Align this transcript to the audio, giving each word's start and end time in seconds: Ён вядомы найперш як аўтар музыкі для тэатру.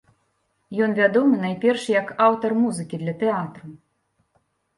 Ён 0.85 0.95
вядомы 0.99 1.35
найперш 1.43 1.83
як 1.99 2.07
аўтар 2.29 2.51
музыкі 2.63 2.95
для 3.03 3.13
тэатру. 3.21 3.67